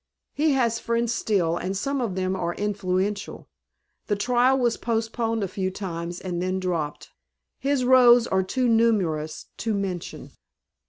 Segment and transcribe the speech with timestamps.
[0.33, 3.47] He has friends still and some of them are influential.
[4.07, 7.11] The trial was postponed a few times and then dropped.
[7.59, 10.31] His rows are too numerous to mention.